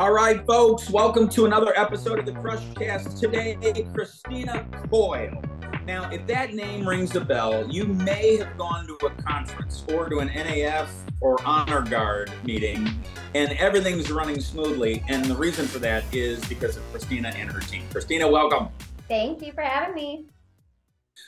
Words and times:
All 0.00 0.12
right, 0.12 0.42
folks, 0.46 0.88
welcome 0.88 1.28
to 1.28 1.44
another 1.44 1.78
episode 1.78 2.18
of 2.18 2.24
the 2.24 2.32
Crushcast. 2.32 3.20
Today, 3.20 3.58
Kristina 3.60 4.64
Coyle. 4.88 5.42
Now, 5.84 6.08
if 6.10 6.26
that 6.26 6.54
name 6.54 6.88
rings 6.88 7.16
a 7.16 7.20
bell, 7.20 7.70
you 7.70 7.84
may 7.84 8.38
have 8.38 8.56
gone 8.56 8.86
to 8.86 8.94
a 9.04 9.10
conference 9.22 9.84
or 9.92 10.08
to 10.08 10.20
an 10.20 10.30
NAF 10.30 10.88
or 11.20 11.36
Honor 11.44 11.82
Guard 11.82 12.32
meeting, 12.44 12.88
and 13.34 13.52
everything's 13.58 14.10
running 14.10 14.40
smoothly. 14.40 15.04
And 15.08 15.26
the 15.26 15.36
reason 15.36 15.66
for 15.66 15.80
that 15.80 16.04
is 16.14 16.42
because 16.46 16.78
of 16.78 16.92
Kristina 16.94 17.34
and 17.34 17.52
her 17.52 17.60
team. 17.60 17.82
Kristina, 17.90 18.30
welcome. 18.30 18.70
Thank 19.06 19.42
you 19.44 19.52
for 19.52 19.60
having 19.60 19.94
me. 19.94 20.24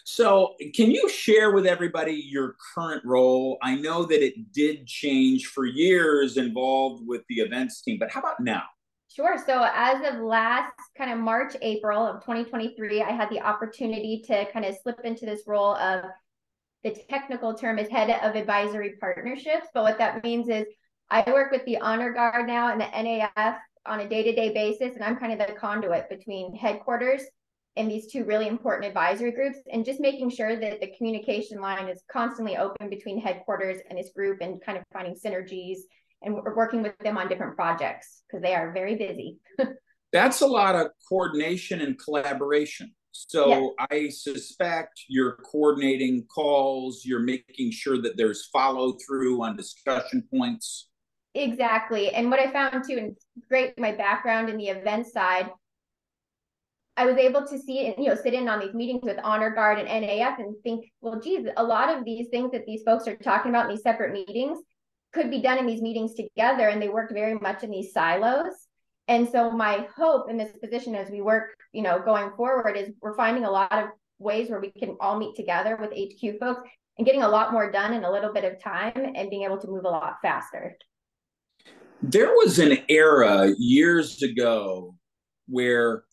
So, 0.05 0.57
can 0.75 0.91
you 0.91 1.09
share 1.09 1.53
with 1.53 1.67
everybody 1.67 2.13
your 2.13 2.57
current 2.75 3.05
role? 3.05 3.59
I 3.63 3.77
know 3.77 4.05
that 4.05 4.25
it 4.25 4.53
did 4.53 4.87
change 4.87 5.47
for 5.47 5.65
years 5.65 6.37
involved 6.37 7.07
with 7.07 7.23
the 7.29 7.37
events 7.37 7.83
team, 7.83 7.99
but 7.99 8.11
how 8.11 8.21
about 8.21 8.41
now? 8.41 8.63
Sure. 9.15 9.37
So, 9.45 9.69
as 9.75 10.15
of 10.15 10.23
last 10.23 10.73
kind 10.97 11.11
of 11.13 11.19
March, 11.19 11.55
April 11.61 12.07
of 12.07 12.23
2023, 12.23 13.03
I 13.03 13.11
had 13.11 13.29
the 13.29 13.43
opportunity 13.43 14.23
to 14.27 14.51
kind 14.53 14.65
of 14.65 14.75
slip 14.83 15.01
into 15.05 15.27
this 15.27 15.43
role 15.47 15.75
of 15.75 16.05
the 16.83 16.97
technical 17.11 17.53
term 17.53 17.79
is 17.79 17.89
head 17.89 18.11
of 18.23 18.37
advisory 18.37 18.95
partnerships. 18.99 19.67
But 19.75 19.83
what 19.83 19.99
that 19.99 20.25
means 20.25 20.49
is 20.49 20.65
I 21.11 21.23
work 21.27 21.53
with 21.53 21.65
the 21.67 21.79
Honor 21.79 22.13
Guard 22.13 22.47
now 22.47 22.73
and 22.73 22.81
the 22.81 22.87
NAF 22.87 23.59
on 23.85 24.01
a 24.01 24.09
day 24.09 24.23
to 24.23 24.33
day 24.33 24.55
basis, 24.55 24.95
and 24.95 25.05
I'm 25.05 25.17
kind 25.17 25.39
of 25.39 25.47
the 25.47 25.53
conduit 25.55 26.09
between 26.09 26.57
headquarters 26.57 27.23
and 27.77 27.91
these 27.91 28.11
two 28.11 28.25
really 28.25 28.49
important 28.49 28.87
advisory 28.87 29.33
groups 29.33 29.59
and 29.71 29.85
just 29.85 30.01
making 30.01 30.31
sure 30.31 30.57
that 30.57 30.81
the 30.81 30.93
communication 30.97 31.61
line 31.61 31.89
is 31.89 32.03
constantly 32.11 32.57
open 32.57 32.89
between 32.89 33.21
headquarters 33.21 33.79
and 33.91 33.99
this 33.99 34.11
group 34.15 34.41
and 34.41 34.63
kind 34.63 34.79
of 34.79 34.85
finding 34.91 35.15
synergies 35.15 35.79
and 36.25 36.35
we're 36.35 36.55
working 36.55 36.83
with 36.83 36.97
them 36.99 37.19
on 37.19 37.29
different 37.29 37.57
projects 37.57 38.23
because 38.27 38.43
they 38.43 38.55
are 38.55 38.73
very 38.73 38.97
busy. 38.97 39.39
That's 40.13 40.41
a 40.43 40.47
lot 40.47 40.75
of 40.75 40.89
coordination 41.09 41.81
and 41.81 41.99
collaboration. 41.99 42.93
So 43.13 43.75
yeah. 43.79 43.87
I 43.91 44.09
suspect 44.09 45.03
you're 45.09 45.37
coordinating 45.37 46.25
calls, 46.35 47.03
you're 47.05 47.21
making 47.21 47.71
sure 47.73 48.01
that 48.03 48.17
there's 48.17 48.47
follow 48.47 48.97
through 49.07 49.43
on 49.43 49.57
discussion 49.57 50.25
points. 50.33 50.89
Exactly. 51.35 52.11
And 52.11 52.31
what 52.31 52.41
I 52.41 52.53
found 52.53 52.85
too, 52.87 52.99
and 52.99 53.17
great 53.49 53.79
my 53.79 53.93
background 53.93 54.49
in 54.49 54.57
the 54.57 54.69
event 54.69 55.07
side, 55.07 55.51
I 56.97 57.07
was 57.07 57.17
able 57.17 57.47
to 57.47 57.59
see 57.59 57.87
and 57.87 57.95
you 57.97 58.11
know 58.11 58.15
sit 58.15 58.35
in 58.35 58.49
on 58.49 58.61
these 58.61 58.75
meetings 58.75 59.01
with 59.03 59.19
Honor 59.25 59.51
Guard 59.51 59.79
and 59.79 59.89
NAF 59.89 60.39
and 60.39 60.55
think, 60.63 60.85
well, 61.01 61.21
geez, 61.21 61.47
a 61.57 61.65
lot 61.65 61.97
of 61.97 62.05
these 62.05 62.29
things 62.31 62.51
that 62.53 62.67
these 62.67 62.83
folks 62.83 63.09
are 63.09 63.17
talking 63.17 63.51
about 63.51 63.65
in 63.65 63.71
these 63.71 63.83
separate 63.83 64.13
meetings 64.13 64.59
could 65.13 65.31
be 65.31 65.43
done 65.43 65.59
in 65.59 65.67
these 65.67 65.83
meetings 65.83 66.15
together, 66.15 66.69
and 66.69 66.81
they 66.81 66.89
worked 66.89 67.13
very 67.13 67.35
much 67.35 67.63
in 67.63 67.71
these 67.71 67.93
silos. 67.93 68.53
And 69.09 69.29
so 69.29 69.51
my 69.51 69.87
hope 69.97 70.31
in 70.31 70.37
this 70.37 70.57
position 70.57 70.95
as 70.95 71.11
we 71.11 71.21
work, 71.21 71.55
you 71.73 71.83
know, 71.83 72.01
going 72.01 72.31
forward 72.37 72.77
is 72.77 72.91
we're 73.01 73.17
finding 73.17 73.45
a 73.45 73.51
lot 73.51 73.73
of 73.73 73.89
ways 74.19 74.49
where 74.49 74.61
we 74.61 74.71
can 74.71 74.97
all 75.01 75.19
meet 75.19 75.35
together 75.35 75.77
with 75.81 75.91
HQ 75.91 76.39
folks 76.39 76.69
and 76.97 77.07
getting 77.07 77.23
a 77.23 77.29
lot 77.29 77.53
more 77.53 77.71
done 77.71 77.93
in 77.95 78.05
a 78.05 78.11
little 78.11 78.33
bit 78.33 78.45
of 78.45 78.63
time 78.63 78.93
and 78.95 79.31
being 79.31 79.43
able 79.43 79.59
to 79.59 79.69
move 79.69 79.85
a 79.85 79.89
lot 79.89 80.17
faster. 80.23 80.77
There 82.03 82.29
was 82.29 82.59
an 82.59 82.79
era 82.89 83.53
years 83.59 84.23
ago 84.23 84.95
where 85.49 86.05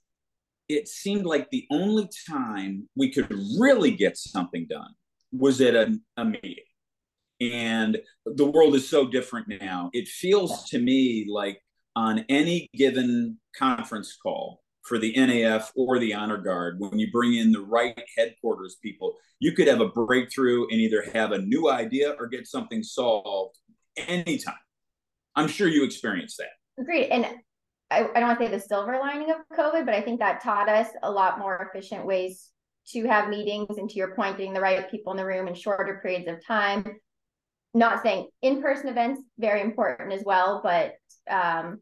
it 0.68 0.88
seemed 0.88 1.26
like 1.26 1.50
the 1.50 1.66
only 1.72 2.10
time 2.30 2.88
we 2.96 3.12
could 3.12 3.32
really 3.60 3.92
get 3.92 4.18
something 4.18 4.68
done 4.70 4.94
was 5.32 5.62
at 5.62 5.76
a, 5.76 5.98
a 6.18 6.26
meeting. 6.26 6.64
And 7.42 7.98
the 8.26 8.46
world 8.46 8.76
is 8.76 8.90
so 8.90 9.08
different 9.08 9.48
now. 9.48 9.90
It 9.94 10.08
feels 10.08 10.70
to 10.70 10.80
me 10.80 11.28
like 11.30 11.62
on 11.96 12.26
any 12.30 12.70
given 12.74 13.38
conference 13.58 14.18
call 14.22 14.62
for 14.84 14.98
the 14.98 15.14
NAF 15.14 15.70
or 15.76 16.00
the 16.00 16.14
Honor 16.14 16.38
Guard, 16.38 16.80
when 16.80 16.98
you 16.98 17.12
bring 17.12 17.36
in 17.36 17.52
the 17.52 17.62
right 17.62 18.00
headquarters 18.18 18.78
people, 18.82 19.16
you 19.40 19.52
could 19.52 19.68
have 19.68 19.82
a 19.82 19.90
breakthrough 19.90 20.64
and 20.64 20.80
either 20.80 21.04
have 21.14 21.32
a 21.32 21.38
new 21.38 21.70
idea 21.70 22.16
or 22.18 22.28
get 22.28 22.48
something 22.48 22.82
solved 22.82 23.58
anytime. 23.98 24.56
I'm 25.36 25.48
sure 25.48 25.68
you 25.68 25.84
experienced 25.84 26.38
that. 26.38 26.82
Agreed. 26.82 27.10
And 27.10 27.26
I, 27.92 28.00
I 28.00 28.20
don't 28.20 28.28
want 28.28 28.40
to 28.40 28.46
say 28.46 28.52
the 28.52 28.60
silver 28.60 28.98
lining 29.00 29.32
of 29.32 29.38
COVID, 29.58 29.86
but 29.86 29.94
I 29.94 30.02
think 30.02 30.20
that 30.20 30.42
taught 30.42 30.70
us 30.70 30.88
a 31.04 31.12
lot 31.12 31.40
more 31.40 31.70
efficient 31.70 32.06
ways 32.06 32.50
to 32.90 33.06
have 33.06 33.30
meetings 33.30 33.78
and 33.78 33.90
to 33.90 33.96
your 33.96 34.16
point, 34.16 34.38
getting 34.38 34.54
the 34.54 34.62
right 34.62 34.90
people 34.90 35.12
in 35.12 35.18
the 35.18 35.26
room 35.26 35.48
in 35.48 35.54
shorter 35.54 36.00
periods 36.02 36.28
of 36.28 36.44
time. 36.46 36.86
Not 37.74 38.02
saying 38.02 38.28
in-person 38.42 38.90
events 38.90 39.22
very 39.38 39.62
important 39.62 40.12
as 40.14 40.24
well, 40.26 40.62
but 40.64 40.94
um, 41.30 41.80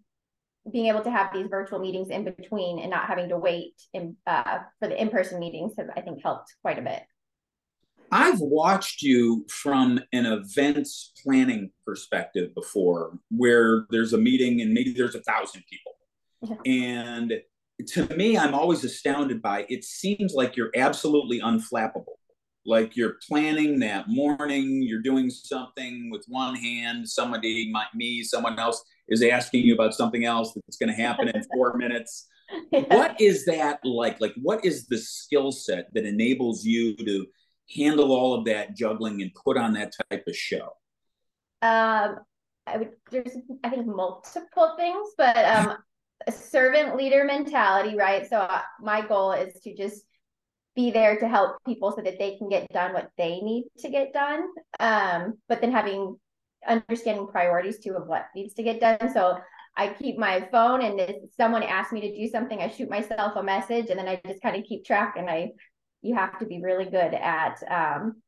being 0.71 0.87
able 0.87 1.01
to 1.03 1.11
have 1.11 1.31
these 1.33 1.47
virtual 1.47 1.79
meetings 1.79 2.09
in 2.09 2.25
between 2.25 2.79
and 2.79 2.89
not 2.89 3.07
having 3.07 3.29
to 3.29 3.37
wait 3.37 3.73
in, 3.93 4.17
uh, 4.25 4.59
for 4.79 4.89
the 4.89 5.01
in-person 5.01 5.39
meetings 5.39 5.73
have 5.77 5.87
I 5.95 6.01
think 6.01 6.21
helped 6.21 6.53
quite 6.61 6.77
a 6.77 6.81
bit. 6.81 7.03
I've 8.11 8.39
watched 8.39 9.01
you 9.01 9.45
from 9.49 9.99
an 10.13 10.25
events 10.25 11.11
planning 11.23 11.71
perspective 11.85 12.55
before, 12.55 13.19
where 13.29 13.85
there's 13.89 14.13
a 14.13 14.17
meeting 14.17 14.61
and 14.61 14.73
maybe 14.73 14.93
there's 14.93 15.15
a 15.15 15.23
thousand 15.23 15.63
people 15.69 15.97
and 16.65 17.33
to 17.87 18.15
me, 18.15 18.37
I'm 18.37 18.53
always 18.53 18.83
astounded 18.83 19.41
by 19.41 19.65
it 19.69 19.83
seems 19.83 20.33
like 20.33 20.55
you're 20.55 20.71
absolutely 20.75 21.39
unflappable. 21.39 22.15
Like 22.67 22.97
you're 22.97 23.15
planning 23.25 23.79
that 23.79 24.09
morning, 24.09 24.83
you're 24.83 25.01
doing 25.01 25.29
something 25.29 26.09
with 26.11 26.25
one 26.27 26.53
hand, 26.53 27.09
somebody, 27.09 27.71
might 27.71 27.87
me, 27.95 28.23
someone 28.23 28.59
else 28.59 28.83
is 29.07 29.23
asking 29.23 29.63
you 29.63 29.73
about 29.73 29.93
something 29.93 30.25
else 30.25 30.53
that's 30.53 30.75
going 30.75 30.93
to 30.93 31.01
happen 31.01 31.29
in 31.29 31.43
four 31.55 31.73
minutes. 31.77 32.27
Yeah. 32.71 32.83
What 32.89 33.21
is 33.21 33.45
that 33.45 33.79
like? 33.85 34.19
Like, 34.19 34.33
what 34.41 34.65
is 34.65 34.85
the 34.87 34.97
skill 34.97 35.53
set 35.53 35.87
that 35.93 36.05
enables 36.05 36.65
you 36.65 36.97
to 36.97 37.25
handle 37.73 38.11
all 38.11 38.33
of 38.33 38.45
that 38.45 38.75
juggling 38.75 39.21
and 39.21 39.31
put 39.33 39.57
on 39.57 39.73
that 39.73 39.93
type 40.09 40.25
of 40.27 40.35
show? 40.35 40.69
Um, 41.61 42.19
I 42.67 42.77
would, 42.77 42.91
there's, 43.11 43.31
I 43.63 43.69
think, 43.69 43.87
multiple 43.87 44.73
things, 44.77 45.07
but 45.17 45.37
um, 45.37 45.77
a 46.27 46.31
servant 46.33 46.97
leader 46.97 47.23
mentality, 47.23 47.95
right? 47.95 48.27
So 48.29 48.39
uh, 48.39 48.61
my 48.81 49.07
goal 49.07 49.31
is 49.31 49.53
to 49.61 49.73
just 49.73 50.03
be 50.77 50.91
there 50.91 51.17
to 51.17 51.27
help 51.27 51.57
people 51.65 51.91
so 51.91 52.01
that 52.03 52.19
they 52.19 52.37
can 52.37 52.47
get 52.47 52.71
done 52.71 52.93
what 52.93 53.09
they 53.17 53.41
need 53.41 53.65
to 53.79 53.89
get 53.89 54.13
done. 54.13 54.47
Um, 54.79 55.33
but 55.49 55.59
then 55.59 55.71
having 55.71 56.15
understanding 56.65 57.27
priorities 57.27 57.79
too 57.79 57.95
of 57.95 58.07
what 58.07 58.27
needs 58.35 58.53
to 58.53 58.63
get 58.63 58.79
done. 58.79 59.11
So 59.11 59.39
I 59.75 59.89
keep 59.89 60.19
my 60.19 60.47
phone 60.51 60.83
and 60.83 60.99
if 60.99 61.15
someone 61.35 61.63
asks 61.63 61.91
me 61.93 62.01
to 62.01 62.15
do 62.15 62.29
something, 62.29 62.61
I 62.61 62.69
shoot 62.69 62.89
myself 62.89 63.35
a 63.35 63.43
message 63.43 63.89
and 63.89 63.97
then 63.97 64.07
I 64.07 64.21
just 64.27 64.41
kind 64.41 64.55
of 64.55 64.65
keep 64.65 64.85
track 64.85 65.15
and 65.17 65.29
I 65.29 65.51
you 66.03 66.13
have 66.13 66.37
to 66.39 66.45
be 66.45 66.61
really 66.61 66.85
good 66.85 67.13
at 67.15 67.57
um, 67.69 68.21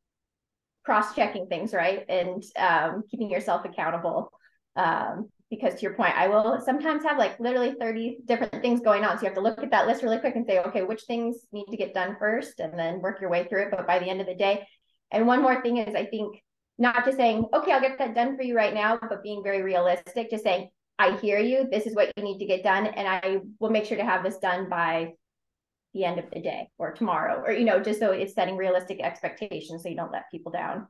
cross-checking 0.83 1.47
things, 1.47 1.71
right? 1.71 2.03
And 2.09 2.43
um, 2.57 3.03
keeping 3.11 3.29
yourself 3.29 3.63
accountable. 3.63 4.31
Um, 4.75 5.29
because 5.49 5.75
to 5.75 5.81
your 5.81 5.95
point, 5.95 6.15
I 6.15 6.27
will 6.27 6.61
sometimes 6.63 7.03
have 7.03 7.17
like 7.17 7.39
literally 7.39 7.75
30 7.79 8.19
different 8.25 8.61
things 8.61 8.81
going 8.81 9.03
on. 9.03 9.17
So 9.17 9.23
you 9.23 9.27
have 9.27 9.35
to 9.35 9.41
look 9.41 9.63
at 9.63 9.71
that 9.71 9.87
list 9.87 10.03
really 10.03 10.19
quick 10.19 10.35
and 10.35 10.45
say, 10.45 10.59
okay, 10.59 10.83
which 10.83 11.03
things 11.03 11.37
need 11.51 11.65
to 11.71 11.77
get 11.77 11.93
done 11.93 12.17
first 12.19 12.59
and 12.59 12.77
then 12.77 13.01
work 13.01 13.19
your 13.19 13.31
way 13.31 13.45
through 13.47 13.63
it. 13.63 13.71
But 13.71 13.87
by 13.87 13.99
the 13.99 14.07
end 14.09 14.21
of 14.21 14.27
the 14.27 14.35
day, 14.35 14.67
and 15.11 15.25
one 15.25 15.41
more 15.41 15.61
thing 15.61 15.77
is 15.77 15.95
I 15.95 16.05
think 16.05 16.35
not 16.77 17.03
just 17.03 17.17
saying, 17.17 17.45
okay, 17.53 17.71
I'll 17.71 17.81
get 17.81 17.97
that 17.97 18.15
done 18.15 18.37
for 18.37 18.43
you 18.43 18.55
right 18.55 18.73
now, 18.73 18.99
but 19.01 19.23
being 19.23 19.43
very 19.43 19.63
realistic, 19.63 20.29
just 20.29 20.43
saying, 20.43 20.69
I 20.99 21.17
hear 21.17 21.39
you. 21.39 21.67
This 21.71 21.87
is 21.87 21.95
what 21.95 22.11
you 22.15 22.23
need 22.23 22.39
to 22.39 22.45
get 22.45 22.63
done. 22.63 22.85
And 22.85 23.07
I 23.07 23.39
will 23.59 23.69
make 23.69 23.85
sure 23.85 23.97
to 23.97 24.05
have 24.05 24.23
this 24.23 24.37
done 24.37 24.69
by 24.69 25.13
the 25.93 26.05
end 26.05 26.19
of 26.19 26.29
the 26.31 26.41
day 26.41 26.67
or 26.77 26.91
tomorrow, 26.91 27.41
or, 27.43 27.51
you 27.51 27.65
know, 27.65 27.81
just 27.81 27.99
so 27.99 28.11
it's 28.11 28.35
setting 28.35 28.55
realistic 28.55 29.01
expectations 29.01 29.81
so 29.81 29.89
you 29.89 29.95
don't 29.95 30.11
let 30.11 30.29
people 30.29 30.51
down 30.51 30.87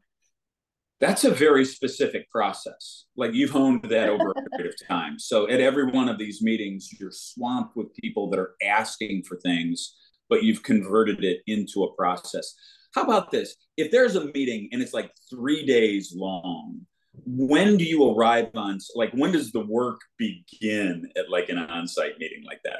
that's 0.99 1.23
a 1.23 1.31
very 1.31 1.63
specific 1.63 2.29
process. 2.29 3.05
Like 3.15 3.33
you've 3.33 3.51
honed 3.51 3.83
that 3.89 4.09
over 4.09 4.31
a 4.31 4.57
period 4.57 4.73
of 4.73 4.87
time. 4.87 5.17
So 5.17 5.49
at 5.49 5.61
every 5.61 5.85
one 5.85 6.09
of 6.09 6.17
these 6.17 6.41
meetings, 6.41 6.89
you're 6.99 7.11
swamped 7.11 7.75
with 7.75 7.95
people 7.95 8.29
that 8.29 8.39
are 8.39 8.55
asking 8.61 9.23
for 9.23 9.37
things, 9.37 9.95
but 10.29 10.43
you've 10.43 10.63
converted 10.63 11.23
it 11.23 11.39
into 11.47 11.83
a 11.83 11.93
process. 11.95 12.53
How 12.93 13.03
about 13.03 13.31
this? 13.31 13.55
If 13.77 13.91
there's 13.91 14.15
a 14.15 14.25
meeting 14.33 14.69
and 14.71 14.81
it's 14.81 14.93
like 14.93 15.11
three 15.29 15.65
days 15.65 16.13
long, 16.15 16.81
when 17.25 17.77
do 17.77 17.83
you 17.83 18.11
arrive 18.11 18.49
on 18.55 18.79
like 18.95 19.11
when 19.13 19.31
does 19.31 19.51
the 19.51 19.65
work 19.65 20.01
begin 20.17 21.09
at 21.17 21.29
like 21.29 21.49
an 21.49 21.57
on-site 21.57 22.17
meeting 22.19 22.43
like 22.45 22.61
that? 22.63 22.79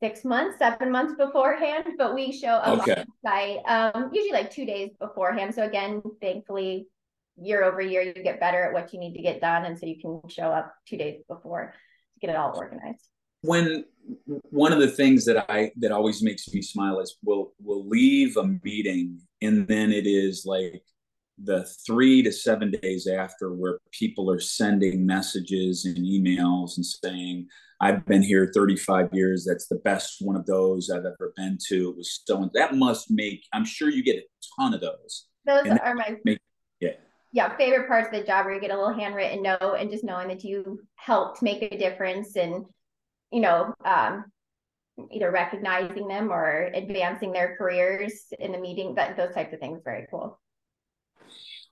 Six 0.00 0.24
months, 0.24 0.58
seven 0.58 0.92
months 0.92 1.14
beforehand, 1.18 1.84
but 1.98 2.14
we 2.14 2.30
show 2.30 2.48
up 2.48 2.80
okay. 2.80 3.00
on 3.00 3.06
site 3.24 3.58
um, 3.66 4.10
usually 4.12 4.32
like 4.32 4.50
two 4.50 4.64
days 4.64 4.90
beforehand. 5.00 5.54
So 5.54 5.64
again, 5.64 6.02
thankfully, 6.20 6.86
year 7.36 7.64
over 7.64 7.80
year, 7.80 8.02
you 8.02 8.14
get 8.14 8.38
better 8.38 8.62
at 8.62 8.72
what 8.72 8.92
you 8.92 9.00
need 9.00 9.14
to 9.14 9.22
get 9.22 9.40
done, 9.40 9.64
and 9.64 9.76
so 9.76 9.86
you 9.86 10.00
can 10.00 10.20
show 10.28 10.44
up 10.44 10.72
two 10.86 10.96
days 10.96 11.20
before 11.28 11.74
to 12.14 12.20
get 12.20 12.30
it 12.30 12.36
all 12.36 12.56
organized. 12.56 13.08
When 13.42 13.84
one 14.50 14.72
of 14.72 14.78
the 14.78 14.88
things 14.88 15.24
that 15.26 15.50
I 15.50 15.72
that 15.76 15.92
always 15.92 16.22
makes 16.22 16.52
me 16.52 16.62
smile 16.62 17.00
is 17.00 17.16
we'll 17.22 17.52
we'll 17.60 17.86
leave 17.86 18.36
a 18.36 18.44
meeting 18.62 19.20
and 19.42 19.66
then 19.68 19.92
it 19.92 20.06
is 20.06 20.44
like 20.46 20.82
the 21.42 21.64
three 21.86 22.22
to 22.22 22.32
seven 22.32 22.72
days 22.82 23.06
after 23.06 23.52
where 23.52 23.78
people 23.92 24.30
are 24.30 24.40
sending 24.40 25.06
messages 25.06 25.84
and 25.84 25.96
emails 25.98 26.76
and 26.76 26.84
saying 26.84 27.46
i've 27.80 28.04
been 28.06 28.22
here 28.22 28.50
35 28.54 29.10
years. 29.12 29.44
That's 29.48 29.66
the 29.66 29.76
best 29.76 30.16
one 30.20 30.36
of 30.36 30.46
those 30.46 30.90
i've 30.90 31.04
ever 31.04 31.32
been 31.36 31.58
to. 31.68 31.90
It 31.90 31.96
was 31.96 32.22
so 32.24 32.50
that 32.54 32.74
must 32.74 33.10
make 33.10 33.44
i'm 33.52 33.64
sure 33.64 33.88
you 33.88 34.02
get 34.02 34.16
a 34.16 34.26
ton 34.58 34.74
of 34.74 34.80
those. 34.80 35.26
Those 35.46 35.66
and 35.66 35.80
are 35.80 35.94
my 35.94 36.16
make, 36.24 36.38
yeah. 36.80 36.92
Yeah 37.32 37.56
favorite 37.56 37.88
parts 37.88 38.08
of 38.08 38.20
the 38.20 38.26
job 38.26 38.44
where 38.44 38.54
you 38.54 38.60
get 38.60 38.70
a 38.70 38.78
little 38.78 38.98
handwritten 38.98 39.42
note 39.42 39.76
and 39.78 39.90
just 39.90 40.04
knowing 40.04 40.28
that 40.28 40.44
you 40.44 40.80
helped 40.96 41.42
make 41.42 41.62
a 41.62 41.76
difference 41.76 42.36
and 42.36 42.64
you 43.30 43.40
know 43.40 43.74
um, 43.84 44.24
either 45.10 45.30
recognizing 45.30 46.08
them 46.08 46.32
or 46.32 46.70
advancing 46.74 47.32
their 47.32 47.56
careers 47.56 48.24
in 48.38 48.52
the 48.52 48.58
meeting 48.58 48.94
that 48.94 49.16
those 49.16 49.34
types 49.34 49.52
of 49.52 49.60
things 49.60 49.80
very 49.84 50.06
cool 50.10 50.40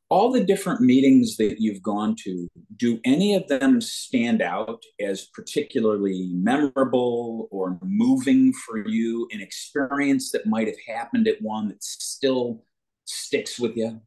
all 0.09 0.31
the 0.31 0.45
different 0.45 0.81
meetings 0.81 1.37
that 1.37 1.57
you've 1.61 1.83
gone 1.83 2.15
to 2.15 2.47
do 2.77 3.01
any 3.05 3.35
of 3.35 3.47
them 3.49 3.81
stand 3.81 4.41
out 4.41 4.83
as 5.01 5.27
particularly 5.35 6.31
memorable 6.33 7.49
or 7.51 7.79
moving 7.83 8.53
for 8.53 8.87
you 8.87 9.29
an 9.33 9.41
experience 9.41 10.31
that 10.31 10.47
might 10.47 10.67
have 10.67 10.77
happened 10.87 11.27
at 11.27 11.41
one 11.43 11.69
that 11.69 11.83
still 11.83 12.63
sticks 13.05 13.59
with 13.59 13.77
you 13.77 14.01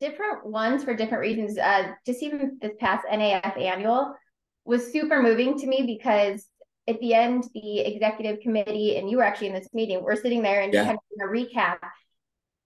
different 0.00 0.46
ones 0.46 0.84
for 0.84 0.94
different 0.94 1.20
reasons 1.20 1.58
uh, 1.58 1.92
just 2.06 2.22
even 2.22 2.58
this 2.62 2.72
past 2.80 3.04
naf 3.12 3.60
annual 3.60 4.14
was 4.64 4.90
super 4.92 5.22
moving 5.22 5.58
to 5.58 5.66
me 5.66 5.82
because 5.86 6.46
at 6.90 7.00
the 7.00 7.14
end, 7.14 7.44
the 7.54 7.80
executive 7.80 8.40
committee, 8.40 8.96
and 8.96 9.08
you 9.08 9.18
were 9.18 9.22
actually 9.22 9.48
in 9.48 9.54
this 9.54 9.68
meeting, 9.72 10.02
we're 10.02 10.16
sitting 10.16 10.42
there 10.42 10.62
and 10.62 10.74
yeah. 10.74 10.84
kind 10.84 10.98
of 10.98 11.28
a 11.28 11.32
recap. 11.32 11.78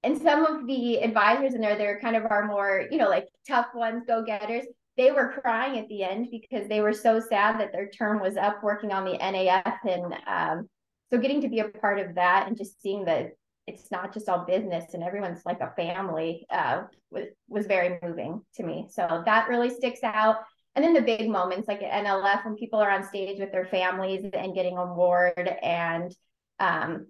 And 0.05 0.21
some 0.21 0.45
of 0.45 0.67
the 0.67 1.03
advisors 1.03 1.55
in 1.55 1.61
there, 1.61 1.77
they're 1.77 2.01
kind 2.01 2.17
of 2.17 2.31
our 2.31 2.47
more, 2.47 2.87
you 2.91 2.99
know, 2.99 3.09
like 3.09 3.27
tough 3.49 3.69
ones, 3.75 4.05
go 4.06 4.23
getters. 4.25 4.67
They 4.97 5.11
were 5.11 5.41
crying 5.41 5.79
at 5.79 5.89
the 5.89 6.05
end 6.05 6.29
because 6.31 6.69
they 6.69 6.81
were 6.81 6.93
so 6.93 7.21
sad 7.21 7.59
that 7.59 7.73
their 7.73 7.89
term 7.89 8.21
was 8.21 8.37
up 8.37 8.62
working 8.62 8.93
on 8.93 9.05
the 9.05 9.19
NAF. 9.19 9.79
And 9.85 10.15
um, 10.27 10.69
so 11.11 11.19
getting 11.19 11.41
to 11.41 11.49
be 11.49 11.61
a 11.61 11.69
part 11.69 11.99
of 11.99 12.15
that 12.15 12.47
and 12.47 12.56
just 12.56 12.81
seeing 12.81 13.06
that 13.06 13.31
it's 13.67 13.91
not 13.91 14.12
just 14.12 14.29
all 14.29 14.45
business 14.45 14.93
and 14.93 15.03
everyone's 15.03 15.41
like 15.47 15.61
a 15.61 15.73
family 15.75 16.47
uh, 16.51 16.83
was, 17.11 17.25
was 17.49 17.67
very 17.67 17.99
moving 18.03 18.43
to 18.56 18.62
me. 18.62 18.87
So 18.91 19.23
that 19.25 19.49
really 19.49 19.71
sticks 19.71 20.03
out 20.03 20.37
and 20.75 20.85
then 20.85 20.93
the 20.93 21.01
big 21.01 21.29
moments 21.29 21.69
like 21.69 21.83
at 21.83 22.05
NLF 22.05 22.45
when 22.45 22.56
people 22.56 22.81
are 22.81 22.91
on 22.91 23.05
stage 23.05 23.39
with 23.39 23.53
their 23.53 23.67
families 23.67 24.25
and 24.33 24.55
getting 24.55 24.77
award 24.77 25.49
and 25.62 26.15
um, 26.59 27.06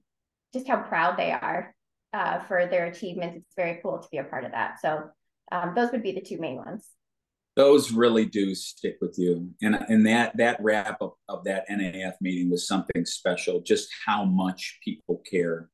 just 0.52 0.69
how 0.69 0.76
proud 0.76 1.19
they 1.19 1.32
are 1.32 1.74
uh, 2.14 2.38
for 2.44 2.66
their 2.66 2.87
achievements. 2.87 3.38
It's 3.38 3.56
very 3.56 3.81
cool 3.82 3.99
to 3.99 4.08
be 4.11 4.19
a 4.19 4.25
part 4.25 4.44
of 4.44 4.52
that. 4.52 4.81
So 4.81 5.11
um, 5.52 5.75
those 5.75 5.90
would 5.90 6.02
be 6.02 6.12
the 6.12 6.20
two 6.20 6.38
main 6.38 6.56
ones. 6.56 6.88
Those 7.56 7.93
really 7.93 8.25
do 8.25 8.55
stick 8.55 8.96
with 9.00 9.14
you, 9.16 9.50
and 9.62 9.76
and 9.88 10.05
that 10.06 10.37
that 10.38 10.58
wrap 10.61 11.00
up 11.00 11.16
of 11.28 11.44
that 11.44 11.69
NAF 11.69 12.14
meeting 12.20 12.50
was 12.50 12.66
something 12.66 13.05
special. 13.05 13.61
Just 13.61 13.88
how 14.05 14.25
much 14.25 14.81
people 14.82 15.22
care. 15.31 15.70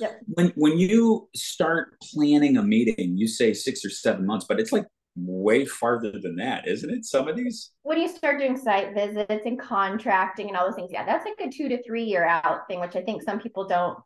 Yep. 0.00 0.20
When 0.26 0.52
when 0.56 0.78
you 0.78 1.28
start 1.36 1.96
planning 2.00 2.56
a 2.56 2.62
meeting, 2.62 3.18
you 3.18 3.28
say 3.28 3.52
six 3.52 3.84
or 3.84 3.90
seven 3.90 4.24
months, 4.24 4.46
but 4.48 4.58
it's 4.58 4.72
like 4.72 4.86
way 5.16 5.66
farther 5.66 6.12
than 6.12 6.36
that, 6.36 6.66
isn't 6.66 6.88
it? 6.88 7.04
Some 7.04 7.28
of 7.28 7.36
these. 7.36 7.72
When 7.82 7.98
you 7.98 8.08
start 8.08 8.38
doing 8.38 8.56
site 8.56 8.94
visits 8.94 9.42
and 9.44 9.60
contracting 9.60 10.48
and 10.48 10.56
all 10.56 10.64
those 10.64 10.76
things, 10.76 10.90
yeah, 10.90 11.04
that's 11.04 11.26
like 11.26 11.46
a 11.46 11.50
two 11.50 11.68
to 11.68 11.82
three 11.82 12.04
year 12.04 12.24
out 12.24 12.66
thing, 12.68 12.80
which 12.80 12.96
I 12.96 13.02
think 13.02 13.22
some 13.22 13.38
people 13.38 13.66
don't 13.66 13.98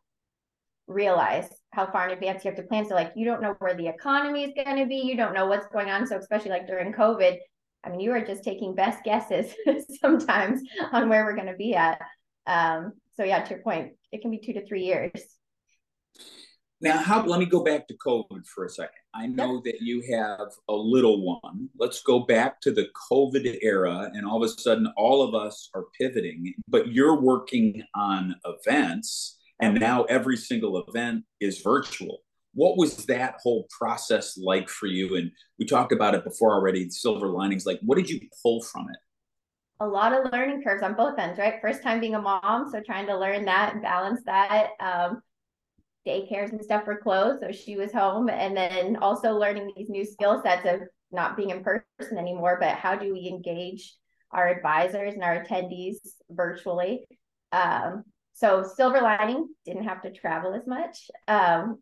realize 0.87 1.47
how 1.71 1.89
far 1.91 2.07
in 2.07 2.13
advance 2.13 2.43
you 2.43 2.51
have 2.51 2.57
to 2.57 2.63
plan. 2.63 2.85
So, 2.85 2.95
like, 2.95 3.13
you 3.15 3.25
don't 3.25 3.41
know 3.41 3.55
where 3.59 3.75
the 3.75 3.87
economy 3.87 4.43
is 4.43 4.51
going 4.55 4.77
to 4.77 4.85
be, 4.85 4.97
you 4.97 5.15
don't 5.15 5.33
know 5.33 5.45
what's 5.45 5.67
going 5.67 5.89
on. 5.89 6.05
So, 6.07 6.17
especially 6.17 6.51
like 6.51 6.67
during 6.67 6.93
COVID, 6.93 7.37
I 7.83 7.89
mean, 7.89 7.99
you 7.99 8.11
are 8.11 8.23
just 8.23 8.43
taking 8.43 8.75
best 8.75 9.03
guesses 9.03 9.53
sometimes 10.01 10.61
on 10.91 11.09
where 11.09 11.25
we're 11.25 11.35
going 11.35 11.47
to 11.47 11.55
be 11.55 11.75
at. 11.75 11.99
Um, 12.47 12.93
so, 13.15 13.23
yeah, 13.23 13.43
to 13.43 13.49
your 13.49 13.63
point, 13.63 13.93
it 14.11 14.21
can 14.21 14.31
be 14.31 14.39
two 14.39 14.53
to 14.53 14.65
three 14.65 14.83
years. 14.83 15.21
Now, 16.83 16.97
how? 16.97 17.23
Let 17.23 17.39
me 17.39 17.45
go 17.45 17.63
back 17.63 17.87
to 17.87 17.95
COVID 18.05 18.45
for 18.45 18.65
a 18.65 18.69
second. 18.69 18.91
I 19.15 19.25
know 19.25 19.55
yep. 19.55 19.63
that 19.63 19.81
you 19.81 20.03
have 20.17 20.49
a 20.67 20.73
little 20.73 21.23
one. 21.23 21.69
Let's 21.77 22.01
go 22.01 22.19
back 22.19 22.59
to 22.59 22.71
the 22.71 22.87
COVID 23.09 23.59
era, 23.61 24.11
and 24.13 24.25
all 24.25 24.43
of 24.43 24.49
a 24.49 24.53
sudden, 24.61 24.91
all 24.97 25.21
of 25.21 25.33
us 25.33 25.69
are 25.73 25.85
pivoting. 25.97 26.53
But 26.67 26.91
you're 26.91 27.21
working 27.21 27.83
on 27.95 28.35
events, 28.43 29.37
and 29.63 29.79
now 29.79 30.03
every 30.03 30.37
single 30.37 30.83
event 30.87 31.23
is 31.39 31.61
virtual. 31.61 32.19
What 32.53 32.77
was 32.77 33.05
that 33.07 33.35
whole 33.41 33.67
process 33.77 34.37
like 34.37 34.69
for 34.69 34.87
you? 34.87 35.15
And 35.15 35.31
we 35.57 35.65
talked 35.65 35.91
about 35.91 36.13
it 36.13 36.23
before 36.23 36.53
already. 36.53 36.89
Silver 36.89 37.27
linings. 37.27 37.65
Like, 37.65 37.79
what 37.81 37.97
did 37.97 38.09
you 38.09 38.19
pull 38.43 38.61
from 38.61 38.89
it? 38.89 38.97
a 39.79 39.87
lot 39.87 40.13
of 40.13 40.31
learning 40.31 40.63
curves 40.63 40.83
on 40.83 40.95
both 40.95 41.19
ends, 41.19 41.37
right? 41.37 41.61
First 41.61 41.83
time 41.83 41.99
being 41.99 42.15
a 42.15 42.21
mom, 42.21 42.69
so 42.71 42.79
trying 42.79 43.07
to 43.07 43.17
learn 43.17 43.45
that 43.45 43.73
and 43.73 43.81
balance 43.81 44.21
that. 44.25 44.69
Um, 44.79 45.21
daycares 46.07 46.51
and 46.51 46.63
stuff 46.63 46.85
were 46.85 46.97
closed, 46.97 47.41
so 47.41 47.51
she 47.51 47.75
was 47.75 47.91
home. 47.91 48.29
And 48.29 48.55
then 48.55 48.97
also 48.97 49.33
learning 49.33 49.71
these 49.75 49.89
new 49.89 50.05
skill 50.05 50.41
sets 50.43 50.65
of 50.65 50.87
not 51.11 51.37
being 51.37 51.49
in 51.49 51.63
person 51.63 52.17
anymore, 52.17 52.57
but 52.59 52.75
how 52.75 52.95
do 52.95 53.13
we 53.13 53.27
engage 53.27 53.95
our 54.31 54.47
advisors 54.47 55.13
and 55.13 55.23
our 55.23 55.43
attendees 55.43 55.97
virtually? 56.29 57.05
Um, 57.51 58.03
so 58.33 58.63
silver 58.63 59.01
lining, 59.01 59.47
didn't 59.65 59.83
have 59.83 60.01
to 60.01 60.11
travel 60.11 60.53
as 60.53 60.65
much. 60.65 61.09
Um, 61.27 61.79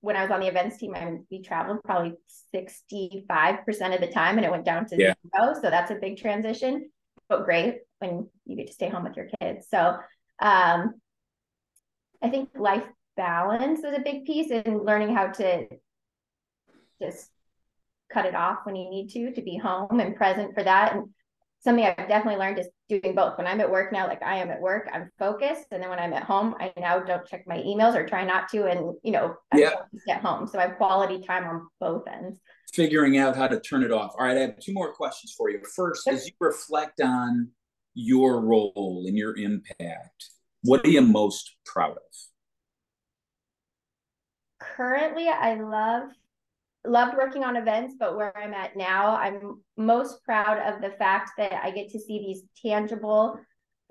when 0.00 0.14
I 0.14 0.22
was 0.22 0.30
on 0.30 0.40
the 0.40 0.46
events 0.46 0.76
team, 0.78 0.94
I 0.94 1.16
we 1.30 1.42
traveled 1.42 1.82
probably 1.84 2.14
65% 2.54 3.94
of 3.94 4.00
the 4.00 4.10
time 4.12 4.36
and 4.36 4.44
it 4.44 4.50
went 4.50 4.64
down 4.64 4.86
to 4.86 4.96
yeah. 4.96 5.14
zero. 5.34 5.54
So 5.54 5.70
that's 5.70 5.90
a 5.90 5.96
big 5.96 6.18
transition, 6.18 6.90
but 7.28 7.44
great 7.44 7.78
when 7.98 8.28
you 8.44 8.56
get 8.56 8.66
to 8.68 8.72
stay 8.72 8.88
home 8.88 9.04
with 9.04 9.16
your 9.16 9.28
kids. 9.40 9.66
So 9.70 9.96
um, 10.40 10.94
I 12.22 12.28
think 12.30 12.50
life 12.56 12.84
balance 13.16 13.80
is 13.80 13.96
a 13.96 14.00
big 14.00 14.26
piece 14.26 14.50
and 14.50 14.84
learning 14.84 15.14
how 15.14 15.28
to 15.28 15.66
just 17.00 17.30
cut 18.12 18.26
it 18.26 18.34
off 18.34 18.58
when 18.64 18.76
you 18.76 18.88
need 18.90 19.08
to 19.08 19.32
to 19.32 19.42
be 19.42 19.56
home 19.56 19.98
and 19.98 20.14
present 20.14 20.54
for 20.54 20.62
that 20.62 20.94
and 20.94 21.08
something 21.66 21.84
i've 21.84 22.08
definitely 22.08 22.38
learned 22.38 22.60
is 22.60 22.68
doing 22.88 23.14
both. 23.16 23.36
When 23.36 23.46
i'm 23.46 23.60
at 23.60 23.68
work 23.68 23.92
now 23.92 24.06
like 24.06 24.22
i 24.22 24.36
am 24.36 24.50
at 24.50 24.60
work 24.60 24.88
i'm 24.92 25.10
focused 25.18 25.66
and 25.72 25.82
then 25.82 25.90
when 25.90 25.98
i'm 25.98 26.12
at 26.12 26.22
home 26.22 26.54
i 26.60 26.72
now 26.78 27.00
don't 27.00 27.26
check 27.26 27.42
my 27.46 27.56
emails 27.56 27.96
or 27.96 28.06
try 28.06 28.24
not 28.24 28.48
to 28.50 28.66
and 28.66 28.94
you 29.02 29.10
know 29.10 29.34
i'm 29.52 29.58
yeah. 29.58 29.72
at 30.08 30.22
home. 30.22 30.46
So 30.46 30.60
i 30.60 30.68
have 30.68 30.76
quality 30.76 31.20
time 31.20 31.44
on 31.44 31.66
both 31.80 32.04
ends. 32.06 32.38
Figuring 32.72 33.18
out 33.18 33.34
how 33.34 33.48
to 33.48 33.58
turn 33.58 33.82
it 33.82 33.90
off. 33.90 34.12
All 34.16 34.24
right 34.24 34.36
i 34.36 34.40
have 34.40 34.60
two 34.60 34.72
more 34.72 34.92
questions 34.92 35.34
for 35.36 35.50
you. 35.50 35.60
First 35.74 36.04
sure. 36.04 36.14
as 36.14 36.26
you 36.26 36.32
reflect 36.38 37.00
on 37.00 37.50
your 37.94 38.40
role 38.40 39.04
and 39.06 39.18
your 39.18 39.36
impact 39.36 40.30
what 40.62 40.84
are 40.84 40.90
you 40.90 41.02
most 41.02 41.56
proud 41.64 41.92
of? 41.92 41.96
Currently 44.60 45.28
I 45.28 45.54
love 45.54 46.10
loved 46.88 47.16
working 47.16 47.44
on 47.44 47.56
events, 47.56 47.94
but 47.98 48.16
where 48.16 48.36
I'm 48.36 48.54
at 48.54 48.76
now, 48.76 49.16
I'm 49.16 49.60
most 49.76 50.22
proud 50.24 50.58
of 50.58 50.80
the 50.80 50.96
fact 50.96 51.32
that 51.38 51.52
I 51.62 51.70
get 51.70 51.90
to 51.90 51.98
see 51.98 52.18
these 52.18 52.42
tangible 52.64 53.38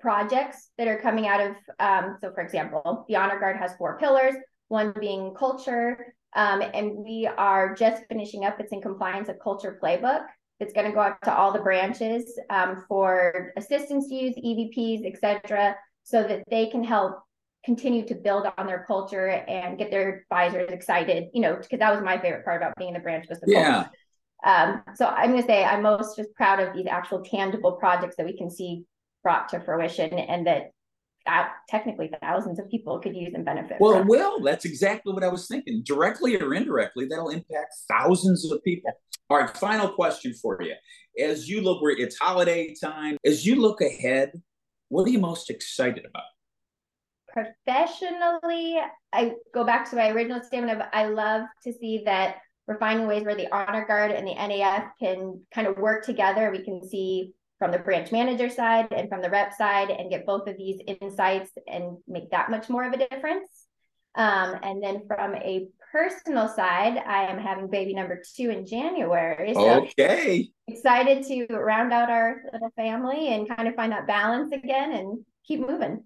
projects 0.00 0.70
that 0.78 0.88
are 0.88 1.00
coming 1.00 1.26
out 1.26 1.40
of. 1.40 1.56
Um, 1.78 2.18
so, 2.20 2.32
for 2.32 2.42
example, 2.42 3.04
the 3.08 3.16
Honor 3.16 3.38
Guard 3.38 3.56
has 3.56 3.76
four 3.76 3.98
pillars, 3.98 4.34
one 4.68 4.92
being 4.98 5.34
culture, 5.34 6.14
um, 6.34 6.62
and 6.74 6.96
we 6.96 7.28
are 7.38 7.74
just 7.74 8.02
finishing 8.08 8.44
up. 8.44 8.60
It's 8.60 8.72
in 8.72 8.82
compliance 8.82 9.28
of 9.28 9.36
culture 9.42 9.78
playbook. 9.82 10.24
It's 10.60 10.72
going 10.72 10.86
to 10.86 10.92
go 10.92 11.00
out 11.00 11.18
to 11.24 11.34
all 11.34 11.52
the 11.52 11.60
branches 11.60 12.38
um, 12.50 12.84
for 12.88 13.52
assistants 13.56 14.08
to 14.08 14.14
use, 14.14 14.34
EVPs, 14.36 15.06
etc., 15.06 15.76
so 16.02 16.22
that 16.22 16.44
they 16.50 16.66
can 16.68 16.84
help 16.84 17.18
continue 17.66 18.06
to 18.06 18.14
build 18.14 18.46
on 18.56 18.66
their 18.66 18.84
culture 18.86 19.28
and 19.28 19.76
get 19.76 19.90
their 19.90 20.20
advisors 20.22 20.70
excited, 20.70 21.24
you 21.34 21.42
know, 21.42 21.56
because 21.56 21.80
that 21.80 21.92
was 21.92 22.02
my 22.02 22.16
favorite 22.16 22.44
part 22.44 22.62
about 22.62 22.72
being 22.78 22.90
in 22.90 22.94
the 22.94 23.00
branch 23.00 23.26
was 23.28 23.40
the 23.40 23.52
yeah. 23.52 23.74
culture. 23.74 23.90
Um, 24.44 24.82
so 24.94 25.06
I'm 25.06 25.32
going 25.32 25.42
to 25.42 25.48
say 25.48 25.64
I'm 25.64 25.82
most 25.82 26.16
just 26.16 26.32
proud 26.34 26.60
of 26.60 26.74
these 26.74 26.86
actual 26.86 27.22
tangible 27.22 27.72
projects 27.72 28.16
that 28.16 28.24
we 28.24 28.36
can 28.36 28.50
see 28.50 28.84
brought 29.22 29.48
to 29.48 29.60
fruition 29.60 30.12
and 30.12 30.46
that 30.46 30.70
uh, 31.26 31.46
technically 31.68 32.08
thousands 32.20 32.60
of 32.60 32.70
people 32.70 33.00
could 33.00 33.16
use 33.16 33.34
and 33.34 33.44
benefit. 33.44 33.78
Well, 33.80 33.98
from. 33.98 34.06
well, 34.06 34.40
that's 34.40 34.64
exactly 34.64 35.12
what 35.12 35.24
I 35.24 35.28
was 35.28 35.48
thinking. 35.48 35.82
Directly 35.84 36.40
or 36.40 36.54
indirectly, 36.54 37.06
that'll 37.06 37.30
impact 37.30 37.74
thousands 37.90 38.48
of 38.50 38.62
people. 38.62 38.92
All 39.28 39.38
right, 39.38 39.56
final 39.56 39.88
question 39.88 40.32
for 40.34 40.62
you. 40.62 40.74
As 41.20 41.48
you 41.48 41.62
look, 41.62 41.82
where 41.82 41.98
it's 41.98 42.16
holiday 42.16 42.72
time, 42.80 43.16
as 43.24 43.44
you 43.44 43.56
look 43.56 43.80
ahead, 43.80 44.40
what 44.88 45.08
are 45.08 45.10
you 45.10 45.18
most 45.18 45.50
excited 45.50 46.06
about? 46.06 46.22
Professionally, 47.36 48.78
I 49.12 49.32
go 49.52 49.64
back 49.64 49.90
to 49.90 49.96
my 49.96 50.08
original 50.10 50.42
statement 50.42 50.80
of 50.80 50.86
I 50.92 51.06
love 51.06 51.42
to 51.64 51.72
see 51.72 52.02
that 52.06 52.36
we're 52.66 52.78
finding 52.78 53.06
ways 53.06 53.24
where 53.24 53.36
the 53.36 53.52
honor 53.54 53.84
guard 53.86 54.10
and 54.10 54.26
the 54.26 54.34
NAF 54.34 54.90
can 54.98 55.40
kind 55.54 55.66
of 55.66 55.76
work 55.76 56.04
together. 56.04 56.50
We 56.50 56.64
can 56.64 56.86
see 56.88 57.32
from 57.58 57.70
the 57.70 57.78
branch 57.78 58.10
manager 58.10 58.48
side 58.48 58.88
and 58.90 59.08
from 59.08 59.22
the 59.22 59.30
rep 59.30 59.54
side 59.54 59.90
and 59.90 60.10
get 60.10 60.26
both 60.26 60.48
of 60.48 60.56
these 60.56 60.80
insights 60.86 61.50
and 61.68 61.98
make 62.08 62.30
that 62.30 62.50
much 62.50 62.68
more 62.68 62.84
of 62.84 62.92
a 62.92 63.08
difference. 63.08 63.48
Um, 64.14 64.56
and 64.62 64.82
then 64.82 65.02
from 65.06 65.34
a 65.34 65.68
personal 65.92 66.48
side, 66.48 66.96
I 66.98 67.26
am 67.26 67.38
having 67.38 67.70
baby 67.70 67.94
number 67.94 68.22
two 68.34 68.50
in 68.50 68.66
January. 68.66 69.52
So 69.54 69.84
okay. 69.84 70.48
Excited 70.68 71.24
to 71.26 71.54
round 71.54 71.92
out 71.92 72.10
our 72.10 72.42
little 72.52 72.72
family 72.76 73.28
and 73.28 73.48
kind 73.48 73.68
of 73.68 73.74
find 73.74 73.92
that 73.92 74.06
balance 74.06 74.52
again 74.52 74.92
and 74.92 75.24
keep 75.46 75.60
moving. 75.60 76.02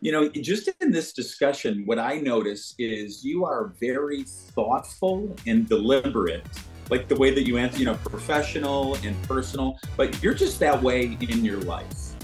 You 0.00 0.12
know, 0.12 0.28
just 0.28 0.70
in 0.80 0.92
this 0.92 1.12
discussion, 1.12 1.82
what 1.84 1.98
I 1.98 2.18
notice 2.18 2.74
is 2.78 3.24
you 3.24 3.44
are 3.44 3.74
very 3.80 4.22
thoughtful 4.22 5.34
and 5.46 5.68
deliberate, 5.68 6.46
like 6.88 7.08
the 7.08 7.16
way 7.16 7.32
that 7.32 7.46
you 7.46 7.58
answer, 7.58 7.78
you 7.78 7.84
know, 7.84 7.98
professional 8.04 8.94
and 9.04 9.20
personal, 9.24 9.78
but 9.96 10.22
you're 10.22 10.34
just 10.34 10.60
that 10.60 10.80
way 10.80 11.18
in 11.20 11.44
your 11.44 11.60
life. 11.62 12.14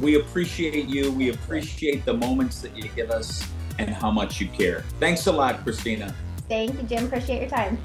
We 0.00 0.16
appreciate 0.16 0.88
you. 0.88 1.10
We 1.12 1.30
appreciate 1.30 2.04
the 2.04 2.14
moments 2.14 2.60
that 2.60 2.76
you 2.76 2.90
give 2.94 3.10
us 3.10 3.48
and 3.78 3.88
how 3.88 4.10
much 4.10 4.40
you 4.40 4.48
care. 4.48 4.84
Thanks 5.00 5.26
a 5.26 5.32
lot, 5.32 5.64
Kristina. 5.64 6.14
Thank 6.48 6.74
you, 6.74 6.82
Jim. 6.82 7.06
Appreciate 7.06 7.40
your 7.40 7.50
time. 7.50 7.78